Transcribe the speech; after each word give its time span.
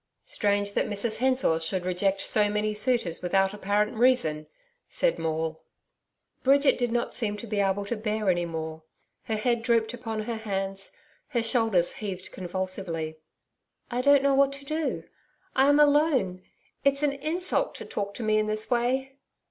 'Strange 0.23 0.71
that 0.73 0.87
Mrs 0.89 1.17
Hensor 1.17 1.59
should 1.59 1.85
reject 1.85 2.21
so 2.21 2.49
many 2.49 2.73
suitors 2.73 3.21
without 3.21 3.53
apparent 3.53 3.95
reason,' 3.95 4.47
said 4.89 5.19
Maule. 5.19 5.61
Bridget 6.41 6.75
did 6.79 6.91
not 6.91 7.13
seem 7.13 7.37
able 7.39 7.85
to 7.85 7.95
bear 7.95 8.27
any 8.27 8.47
more. 8.47 8.81
Her 9.25 9.35
head 9.35 9.61
drooped 9.61 9.93
upon 9.93 10.23
her 10.23 10.37
hands, 10.37 10.91
her 11.27 11.43
shoulders 11.43 11.91
heaved 11.97 12.31
convulsively. 12.31 13.19
'I 13.91 14.01
don't 14.01 14.23
know 14.23 14.33
what 14.33 14.53
to 14.53 14.65
do 14.65 15.03
I 15.55 15.67
am 15.69 15.79
alone. 15.79 16.41
It's 16.83 17.03
an 17.03 17.13
insult 17.13 17.75
to 17.75 17.85
talk 17.85 18.15
to 18.15 18.23
me 18.23 18.39
in 18.39 18.47
this 18.47 18.71
way.' 18.71 19.19